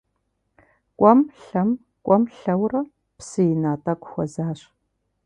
КӀуэм-лъэм, 0.99 1.69
кӀуэм-лъэурэ, 2.05 2.81
псы 3.17 3.41
ина 3.51 3.71
тӀэкӀу 3.83 4.07
хуэзащ. 4.11 4.59